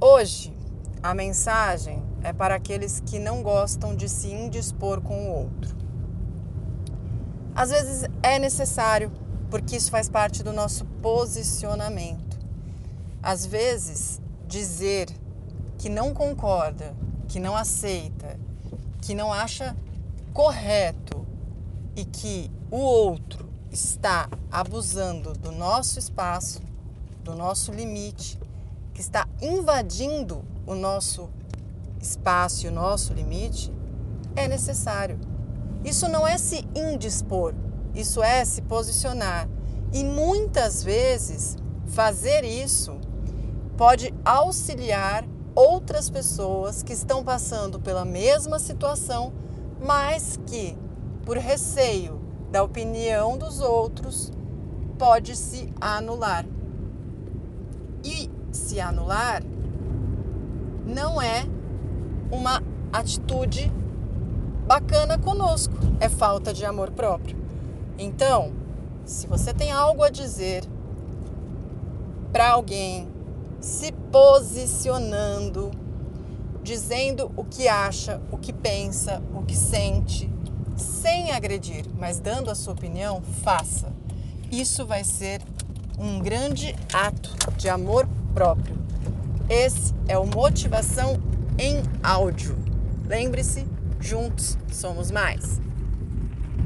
Hoje, 0.00 0.56
a 1.02 1.12
mensagem 1.12 2.00
é 2.22 2.32
para 2.32 2.54
aqueles 2.54 3.00
que 3.00 3.18
não 3.18 3.42
gostam 3.42 3.96
de 3.96 4.08
se 4.08 4.28
indispor 4.28 5.00
com 5.00 5.28
o 5.28 5.34
outro. 5.34 5.76
Às 7.52 7.70
vezes 7.70 8.08
é 8.22 8.38
necessário, 8.38 9.10
porque 9.50 9.74
isso 9.74 9.90
faz 9.90 10.08
parte 10.08 10.44
do 10.44 10.52
nosso 10.52 10.84
posicionamento. 11.02 12.38
Às 13.20 13.44
vezes, 13.44 14.20
dizer 14.46 15.08
que 15.76 15.88
não 15.88 16.14
concorda, 16.14 16.94
que 17.26 17.40
não 17.40 17.56
aceita, 17.56 18.38
que 19.02 19.16
não 19.16 19.32
acha 19.32 19.74
correto 20.32 21.26
e 21.96 22.04
que 22.04 22.48
o 22.70 22.76
outro 22.76 23.48
está 23.72 24.28
abusando 24.48 25.32
do 25.32 25.50
nosso 25.50 25.98
espaço, 25.98 26.62
do 27.24 27.34
nosso 27.34 27.72
limite, 27.72 28.38
que 28.98 29.02
está 29.02 29.28
invadindo 29.40 30.44
o 30.66 30.74
nosso 30.74 31.30
espaço 32.00 32.66
e 32.66 32.68
o 32.68 32.72
nosso 32.72 33.14
limite, 33.14 33.72
é 34.34 34.48
necessário. 34.48 35.20
Isso 35.84 36.08
não 36.08 36.26
é 36.26 36.36
se 36.36 36.66
indispor, 36.74 37.54
isso 37.94 38.20
é 38.20 38.44
se 38.44 38.60
posicionar. 38.62 39.48
E 39.92 40.02
muitas 40.02 40.82
vezes 40.82 41.56
fazer 41.86 42.44
isso 42.44 42.98
pode 43.76 44.12
auxiliar 44.24 45.24
outras 45.54 46.10
pessoas 46.10 46.82
que 46.82 46.92
estão 46.92 47.22
passando 47.22 47.78
pela 47.78 48.04
mesma 48.04 48.58
situação, 48.58 49.32
mas 49.80 50.36
que, 50.44 50.76
por 51.24 51.36
receio 51.36 52.20
da 52.50 52.64
opinião 52.64 53.38
dos 53.38 53.60
outros, 53.60 54.32
pode 54.98 55.36
se 55.36 55.72
anular. 55.80 56.44
E 58.02 58.28
se 58.58 58.80
anular 58.80 59.42
não 60.84 61.22
é 61.22 61.46
uma 62.30 62.62
atitude 62.92 63.72
bacana 64.66 65.16
conosco, 65.16 65.74
é 66.00 66.08
falta 66.08 66.52
de 66.52 66.64
amor 66.64 66.90
próprio. 66.90 67.36
Então, 67.98 68.52
se 69.04 69.26
você 69.26 69.54
tem 69.54 69.70
algo 69.70 70.02
a 70.02 70.10
dizer 70.10 70.64
para 72.32 72.50
alguém, 72.50 73.08
se 73.60 73.92
posicionando, 73.92 75.70
dizendo 76.62 77.30
o 77.36 77.44
que 77.44 77.66
acha, 77.68 78.20
o 78.30 78.36
que 78.36 78.52
pensa, 78.52 79.22
o 79.34 79.42
que 79.42 79.56
sente, 79.56 80.30
sem 80.76 81.32
agredir, 81.32 81.86
mas 81.98 82.20
dando 82.20 82.50
a 82.50 82.54
sua 82.54 82.72
opinião, 82.74 83.22
faça. 83.42 83.90
Isso 84.50 84.86
vai 84.86 85.04
ser 85.04 85.42
um 85.98 86.20
grande 86.20 86.76
ato 86.92 87.30
de 87.56 87.68
amor 87.68 88.08
próprio. 88.38 88.76
Esse 89.50 89.92
é 90.06 90.16
o 90.16 90.24
Motivação 90.24 91.20
em 91.58 91.82
Áudio. 92.04 92.56
Lembre-se, 93.04 93.66
juntos 93.98 94.56
somos 94.70 95.10
mais. 95.10 95.60